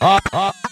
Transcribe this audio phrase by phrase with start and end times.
[0.00, 0.69] ha, ha.